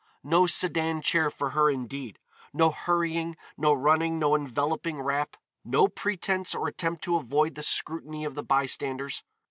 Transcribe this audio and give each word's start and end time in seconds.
No 0.23 0.47
sedan 0.47 1.03
chair 1.03 1.29
for 1.29 1.51
her 1.51 1.69
indeed. 1.69 2.17
No 2.53 2.71
hurrying, 2.71 3.37
no 3.55 3.71
running, 3.71 4.17
no 4.17 4.33
enveloping 4.33 4.99
wrap. 4.99 5.37
No 5.63 5.87
pretense 5.87 6.55
or 6.55 6.67
attempt 6.67 7.03
to 7.03 7.17
avoid 7.17 7.53
the 7.53 7.61
scrutiny 7.61 8.25
of 8.25 8.33
the 8.33 8.41
bystanders. 8.41 9.21